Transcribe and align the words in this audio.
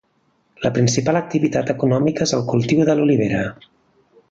La 0.63 0.71
principal 0.77 1.19
activitat 1.19 1.69
econòmica 1.75 2.27
és 2.29 2.35
el 2.39 2.45
cultiu 2.55 2.83
de 2.91 2.97
l'olivera. 3.01 3.45